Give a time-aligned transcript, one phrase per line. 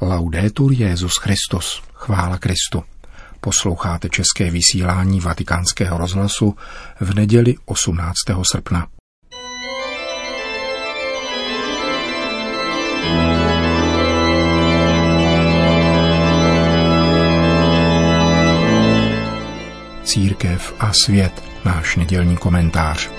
[0.00, 2.82] Laudetur Jezus Christus, chvála Kristu.
[3.40, 6.56] Posloucháte české vysílání Vatikánského rozhlasu
[7.00, 8.14] v neděli 18.
[8.52, 8.86] srpna.
[20.04, 23.10] Církev a svět, náš nedělní komentář.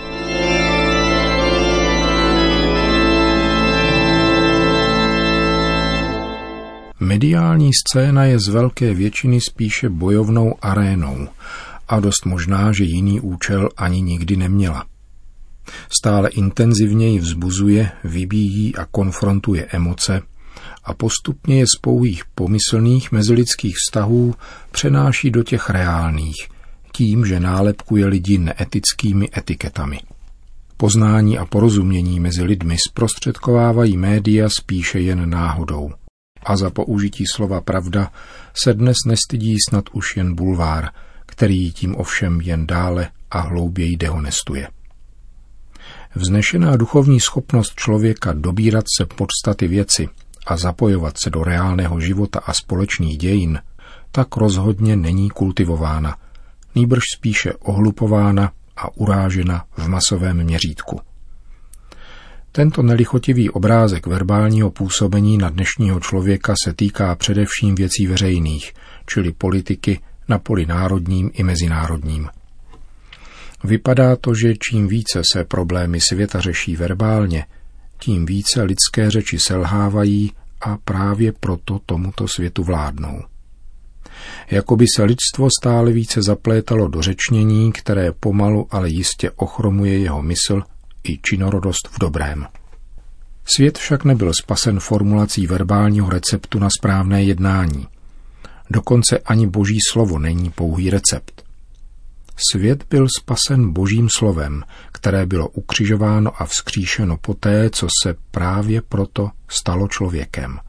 [7.18, 11.28] Mediální scéna je z velké většiny spíše bojovnou arénou
[11.88, 14.86] a dost možná, že jiný účel ani nikdy neměla.
[16.00, 20.22] Stále intenzivněji vzbuzuje, vybíjí a konfrontuje emoce
[20.84, 24.36] a postupně je z pouhých pomyslných mezilidských vztahů
[24.72, 26.50] přenáší do těch reálných,
[26.92, 30.00] tím, že nálepkuje lidi neetickými etiketami.
[30.78, 35.92] Poznání a porozumění mezi lidmi zprostředkovávají média spíše jen náhodou–
[36.48, 38.12] a za použití slova pravda
[38.64, 40.90] se dnes nestydí snad už jen bulvár,
[41.26, 44.68] který tím ovšem jen dále a hlouběji dehonestuje.
[46.16, 50.10] Vznešená duchovní schopnost člověka dobírat se podstaty věci
[50.48, 53.60] a zapojovat se do reálného života a společných dějin,
[54.12, 56.18] tak rozhodně není kultivována,
[56.76, 61.02] nýbrž spíše ohlupována a urážena v masovém měřítku.
[62.52, 68.74] Tento nelichotivý obrázek verbálního působení na dnešního člověka se týká především věcí veřejných,
[69.06, 72.30] čili politiky na poli národním i mezinárodním.
[73.64, 77.46] Vypadá to, že čím více se problémy světa řeší verbálně,
[78.00, 83.24] tím více lidské řeči selhávají a právě proto tomuto světu vládnou.
[84.52, 90.62] Jakoby se lidstvo stále více zaplétalo do řečnění, které pomalu, ale jistě ochromuje jeho mysl
[91.10, 92.48] i činorodost v dobrém.
[93.56, 97.88] Svět však nebyl spasen formulací verbálního receptu na správné jednání.
[98.70, 101.44] Dokonce ani boží slovo není pouhý recept.
[102.52, 109.30] Svět byl spasen božím slovem, které bylo ukřižováno a vzkříšeno poté, co se právě proto
[109.48, 110.60] stalo člověkem.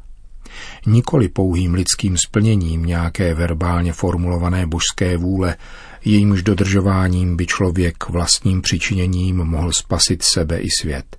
[0.87, 5.57] Nikoli pouhým lidským splněním nějaké verbálně formulované božské vůle,
[6.05, 11.17] jejímž dodržováním by člověk vlastním přičiněním mohl spasit sebe i svět.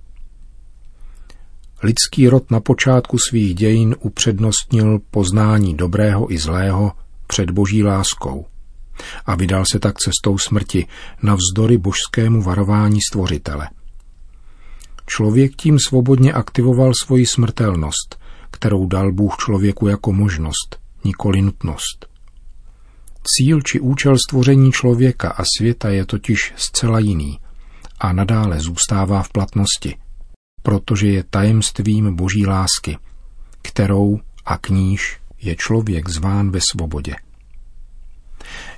[1.82, 6.92] Lidský rod na počátku svých dějin upřednostnil poznání dobrého i zlého
[7.26, 8.46] před boží láskou
[9.26, 10.86] a vydal se tak cestou smrti
[11.22, 13.68] navzdory božskému varování stvořitele.
[15.06, 18.19] Člověk tím svobodně aktivoval svoji smrtelnost,
[18.50, 22.06] kterou dal Bůh člověku jako možnost, nikoli nutnost.
[23.22, 27.38] Cíl či účel stvoření člověka a světa je totiž zcela jiný
[28.00, 29.96] a nadále zůstává v platnosti,
[30.62, 32.98] protože je tajemstvím boží lásky,
[33.62, 37.14] kterou a k níž je člověk zván ve svobodě.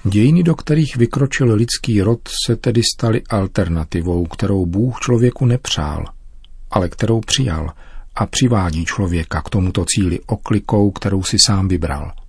[0.04, 6.04] Dějiny, do kterých vykročil lidský rod, se tedy staly alternativou, kterou Bůh člověku nepřál,
[6.70, 7.70] ale kterou přijal
[8.14, 12.12] a přivádí člověka k tomuto cíli oklikou, kterou si sám vybral–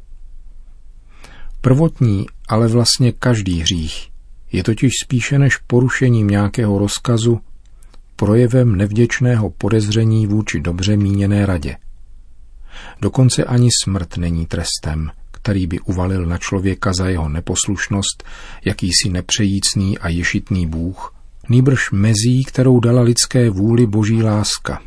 [1.66, 4.10] Prvotní, ale vlastně každý hřích
[4.52, 7.40] je totiž spíše než porušením nějakého rozkazu
[8.16, 11.78] projevem nevděčného podezření vůči dobře míněné radě.
[13.02, 18.24] Dokonce ani smrt není trestem, který by uvalil na člověka za jeho neposlušnost
[18.66, 21.16] jakýsi nepřejícný a ješitný Bůh,
[21.50, 24.82] nýbrž mezí, kterou dala lidské vůli boží láska,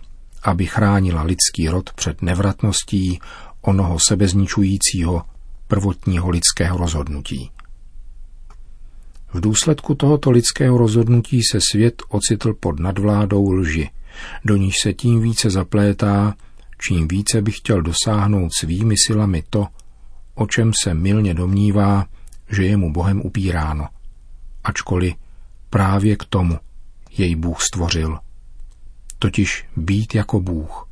[0.46, 3.18] aby chránila lidský rod před nevratností
[3.60, 5.22] onoho sebezničujícího
[5.68, 7.50] prvotního lidského rozhodnutí.
[9.34, 13.90] V důsledku tohoto lidského rozhodnutí se svět ocitl pod nadvládou lži,
[14.44, 16.34] do níž se tím více zaplétá,
[16.78, 19.66] čím více by chtěl dosáhnout svými silami to,
[20.34, 22.06] o čem se milně domnívá,
[22.50, 23.88] že je mu Bohem upíráno,
[24.64, 25.14] ačkoliv
[25.70, 26.58] právě k tomu
[27.18, 28.18] jej Bůh stvořil.
[29.18, 30.88] Totiž být jako Bůh,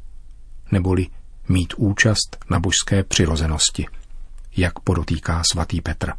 [0.73, 1.07] neboli
[1.49, 3.87] mít účast na božské přirozenosti
[4.57, 6.13] jak podotýká svatý Petr.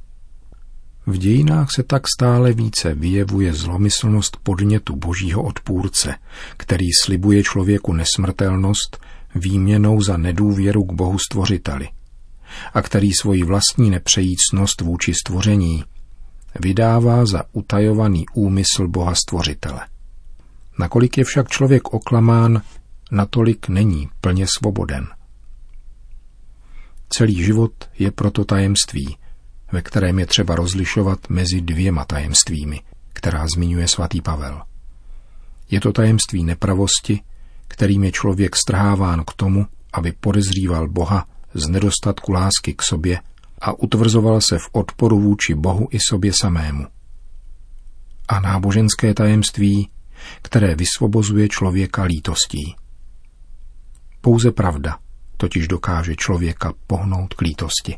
[1.08, 6.16] V dějinách se tak stále více vyjevuje zlomyslnost podnětu božího odpůrce,
[6.58, 8.98] který slibuje člověku nesmrtelnost
[9.36, 11.90] výměnou za nedůvěru k Bohu stvořiteli
[12.74, 15.84] a který svoji vlastní nepřejícnost vůči stvoření
[16.60, 19.80] vydává za utajovaný úmysl Boha stvořitele.
[20.80, 22.62] Nakolik je však člověk oklamán,
[23.12, 25.08] natolik není plně svoboden–
[27.10, 29.18] Celý život je proto tajemství,
[29.72, 32.82] ve kterém je třeba rozlišovat mezi dvěma tajemstvími,
[33.14, 34.62] která zmiňuje svatý Pavel.
[35.72, 37.22] Je to tajemství nepravosti,
[37.68, 43.20] kterým je člověk strháván k tomu, aby podezříval Boha z nedostatku lásky k sobě
[43.62, 46.86] a utvrzoval se v odporu vůči Bohu i sobě samému.
[48.28, 49.90] A náboženské tajemství,
[50.42, 52.76] které vysvobozuje člověka lítostí.
[54.22, 54.98] Pouze pravda
[55.38, 57.96] totiž dokáže člověka pohnout k lítosti.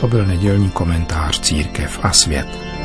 [0.00, 2.75] To byl nedělní komentář Církev a svět.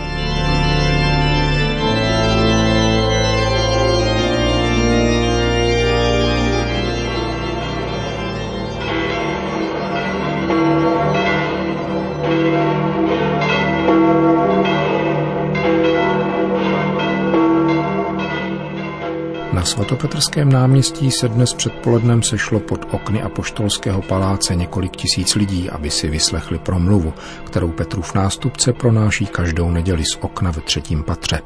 [19.71, 26.07] Svatopetrském náměstí se dnes předpolednem sešlo pod okny apoštolského paláce několik tisíc lidí, aby si
[26.07, 27.13] vyslechli promluvu,
[27.45, 31.39] kterou Petrův nástupce pronáší každou neděli z okna ve třetím patře.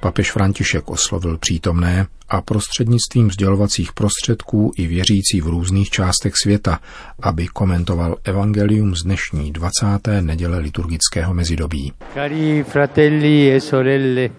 [0.00, 6.80] Papež František oslovil přítomné a prostřednictvím sdělovacích prostředků i věřící v různých částech světa,
[7.22, 9.86] aby komentoval evangelium z dnešní 20.
[10.20, 11.92] neděle liturgického mezidobí.
[12.14, 14.30] Cari fratelli e sorelle,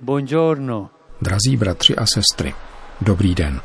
[0.00, 0.99] buongiorno.
[1.22, 2.54] Drazí bratři a sestry,
[3.00, 3.60] dobrý den.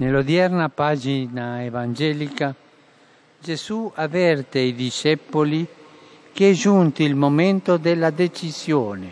[0.00, 2.54] Nell'odierna pagina evangelica
[3.44, 5.66] Gesù avverte i discepoli
[6.32, 9.06] che è giunto il momento della decisione.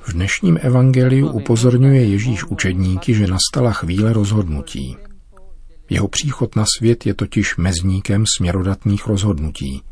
[0.00, 4.96] V dnešním evangeliu upozorňuje Ježíš učedníky, že nastala chvíle rozhodnutí.
[5.90, 9.82] Jeho příchod na svět je totiž mezníkem směrodatných rozhodnutí.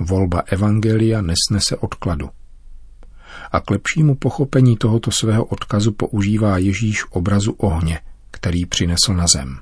[0.00, 2.30] Volba evangelia nesnese odkladu
[3.52, 8.00] a k lepšímu pochopení tohoto svého odkazu používá Ježíš obrazu ohně,
[8.30, 9.58] který přinesl na zem.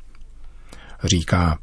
[1.05, 1.59] Říká,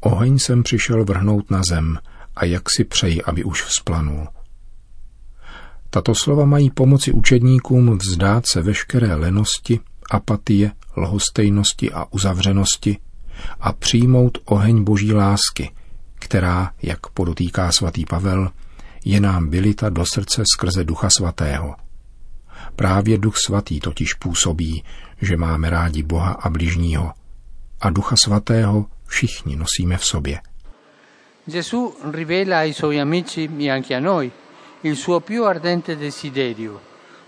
[0.00, 1.98] oheň jsem přišel vrhnout na zem
[2.36, 4.28] a jak si přeji, aby už vzplanul.
[5.90, 12.98] Tato slova mají pomoci učedníkům vzdát se veškeré lenosti, apatie, lhostejnosti a uzavřenosti
[13.60, 15.70] a přijmout oheň boží lásky,
[16.14, 18.50] která, jak podotýká svatý Pavel,
[19.06, 21.74] je nám vylita do srdce skrze Ducha Svatého.
[22.76, 24.84] Právě Duch Svatý totiž působí,
[25.20, 27.12] že máme rádi Boha a bližního.
[27.80, 30.40] A Ducha Svatého všichni nosíme v sobě.
[31.46, 34.32] Gesù rivela ai suoi amici e anche a noi
[34.82, 36.80] il suo più ardente desiderio,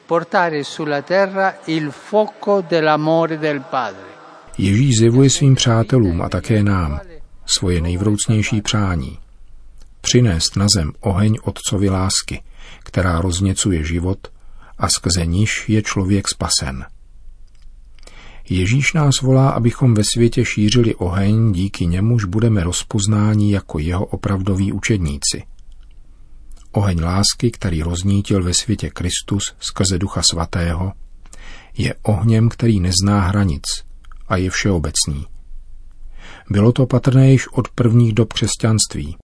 [0.07, 4.09] portare sulla terra il fuoco dell'amore del Padre.
[4.59, 7.01] Ježíš zjevuje svým přátelům a také nám
[7.47, 9.19] svoje nejvroucnější přání–
[10.01, 12.43] přinést na zem oheň Otcovi lásky,
[12.83, 14.33] která rozněcuje život
[14.79, 16.87] a skrze níž je člověk spasen.
[18.51, 24.73] Ježíš nás volá, abychom ve světě šířili oheň, díky němuž budeme rozpoznáni jako jeho opravdoví
[24.73, 25.43] učedníci.
[26.73, 30.93] Oheň lásky, který roznítil ve světě Kristus skrze Ducha Svatého,
[31.79, 33.65] je ohněm, který nezná hranic
[34.29, 35.27] a je všeobecný.
[36.51, 39.17] Bylo to patrné již od prvních dob křesťanství,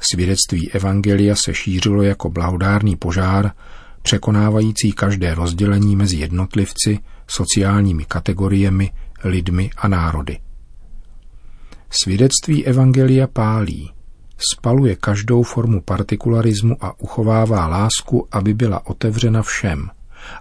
[0.00, 3.52] Svědectví Evangelia se šířilo jako blahodárný požár,
[4.02, 8.92] překonávající každé rozdělení mezi jednotlivci, sociálními kategoriemi,
[9.24, 10.38] lidmi a národy.
[11.90, 13.92] Svědectví Evangelia pálí,
[14.52, 19.90] spaluje každou formu partikularismu a uchovává lásku, aby byla otevřena všem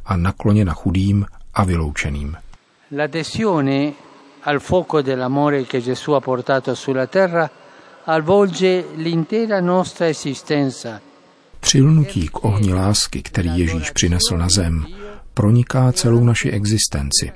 [0.06, 2.36] a nakloněna chudým a vyloučeným.
[2.92, 3.92] L'adesione
[4.44, 7.50] al fuoco dell'amore che Gesù ha portato sulla terra
[8.06, 11.02] avvolge l'intera nostra esistenza.
[11.60, 14.86] Přilnutí k ohni lásky, který Ježíš přinesl na zem,
[15.34, 17.32] proniká celou naši existenci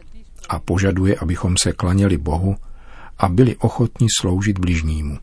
[0.49, 2.55] a požaduje, abychom se klaněli Bohu
[3.17, 5.17] a byli ochotni sloužit bližnímu.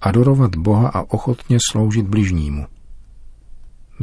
[0.00, 2.66] Adorovat Boha a ochotně sloužit bližnímu.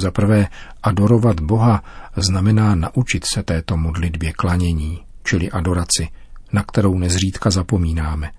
[0.02, 0.48] Za prvé,
[0.84, 1.84] adorovat Boha
[2.16, 6.10] znamená naučit se této modlitbě klanění, čili adoraci,
[6.54, 8.32] na kterou nezřídka zapomínáme–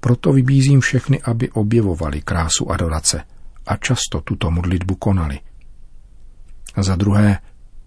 [0.00, 3.22] proto vybízím všechny, aby objevovali krásu adorace
[3.66, 5.40] a často tuto modlitbu konali.
[6.76, 7.38] Za druhé,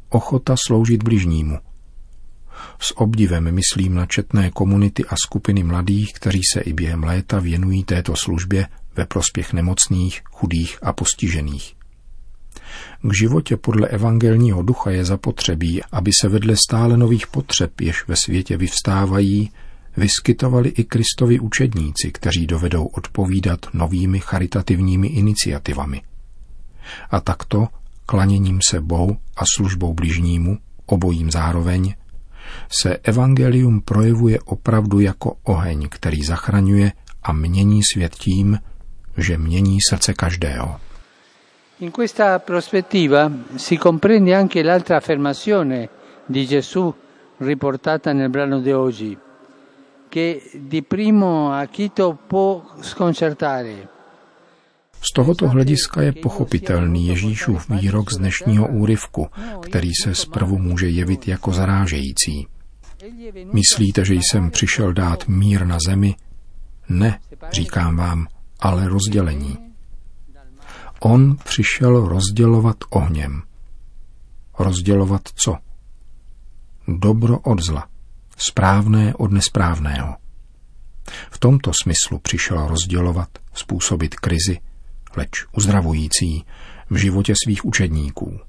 [0.09, 1.59] ochota sloužit bližnímu.
[2.79, 7.83] S obdivem myslím na četné komunity a skupiny mladých, kteří se i během léta věnují
[7.83, 11.75] této službě ve prospěch nemocných, chudých a postižených.
[13.01, 18.15] K životě podle evangelního ducha je zapotřebí, aby se vedle stále nových potřeb, jež ve
[18.15, 19.51] světě vyvstávají,
[19.97, 26.01] vyskytovali i Kristovi učedníci, kteří dovedou odpovídat novými charitativními iniciativami.
[27.09, 27.67] A takto,
[28.05, 31.93] klaněním se Bohu a službou bližnímu, obojím zároveň,
[32.81, 36.91] se evangelium projevuje opravdu jako oheň, který zachraňuje
[37.23, 38.59] a mění svět tím,
[39.17, 40.79] že mění srdce každého.
[41.79, 45.89] In questa prospettiva si comprende anche l'altra affermazione
[46.29, 46.93] di Gesù
[47.39, 49.17] riportata nel brano di oggi,
[50.11, 53.87] che di primo acchito può sconcertare.
[55.01, 59.27] Z tohoto hlediska je pochopitelný Ježíšův výrok z dnešního úryvku,
[59.61, 62.47] který se zprvu může jevit jako zarážející.
[63.53, 66.15] Myslíte, že jsem přišel dát mír na zemi?
[66.89, 67.19] Ne,
[67.51, 68.27] říkám vám,
[68.59, 69.57] ale rozdělení.
[70.99, 73.41] On přišel rozdělovat ohněm.
[74.59, 75.57] Rozdělovat co?
[76.87, 77.87] Dobro od zla,
[78.37, 80.15] správné od nesprávného.
[81.31, 84.59] V tomto smyslu přišel rozdělovat, způsobit krizi,
[85.15, 86.45] leč uzdravující
[86.89, 88.39] v životě svých učedníků.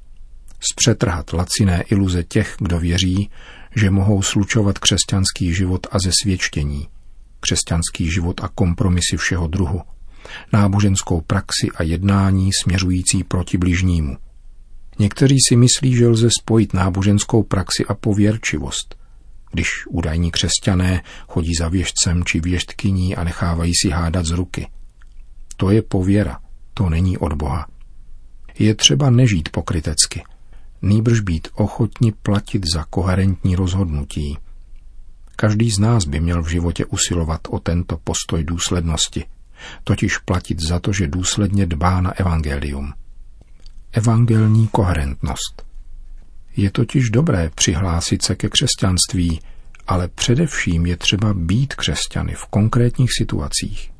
[0.72, 3.30] Zpřetrhat laciné iluze těch, kdo věří,
[3.76, 6.88] že mohou slučovat křesťanský život a zesvědčení,
[7.40, 9.82] křesťanský život a kompromisy všeho druhu,
[10.52, 14.16] náboženskou praxi a jednání směřující proti bližnímu.
[14.98, 18.96] Někteří si myslí, že lze spojit náboženskou praxi a pověrčivost,
[19.52, 24.68] když údajní křesťané chodí za věžcem či věžtkyní a nechávají si hádat z ruky.
[25.56, 26.38] To je pověra,
[26.74, 27.66] to není od Boha.
[28.58, 30.24] Je třeba nežít pokrytecky,
[30.82, 34.38] nýbrž být ochotni platit za koherentní rozhodnutí.
[35.36, 39.24] Každý z nás by měl v životě usilovat o tento postoj důslednosti,
[39.84, 42.92] totiž platit za to, že důsledně dbá na evangelium.
[43.92, 45.71] Evangelní koherentnost.
[46.56, 49.40] Je totiž dobré přihlásit se ke křesťanství,
[49.86, 53.92] ale především je třeba být křesťany v konkrétních situacích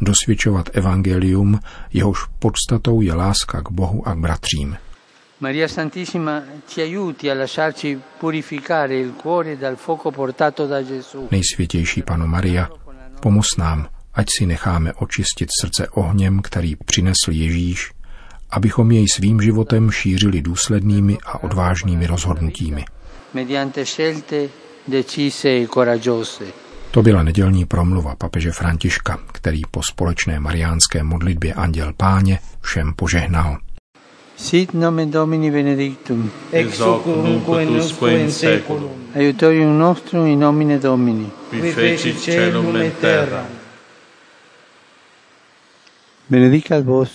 [0.00, 1.60] dosvědčovat evangelium,
[1.92, 4.76] jehož podstatou je láska k Bohu a k bratřím.
[5.40, 11.28] Maria Santissima ci aiuti a lasciarci purificare il cuore dal fuoco portato da Gesù.
[11.30, 12.68] Nejsvětější Pano Maria,
[13.20, 17.90] pomoz nám, ať si necháme očistit srdce ohněm, který přinesl Ježíš,
[18.52, 22.84] abychom jej svým životem šířili důslednými a odvážnými rozhodnutími.
[23.34, 24.48] Mediante scelte
[24.88, 26.44] decise e coraggiose.
[26.90, 33.58] To byla nedělní promluva papeže Františka, který po společné mariánské modlitbě Anděl Páně všem požehnal.
[34.36, 36.30] Sit nomen Domini benedictum.
[36.52, 38.90] Ex hoc nunc et usque in seculum.
[39.14, 41.30] Aiutorium nostrum in nomine Domini.
[41.50, 43.46] Qui feci celum et terra.
[46.30, 47.10] Benedicat vos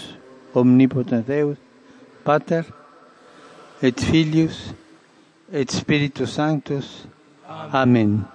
[0.56, 1.58] omnipotent Deus,
[2.24, 2.64] Pater
[3.82, 4.74] et Filius
[5.52, 7.08] et Spiritus Sanctus.
[7.48, 8.26] Amen.
[8.26, 8.35] Capitan